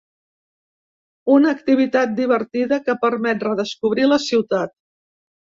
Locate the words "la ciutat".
4.15-4.75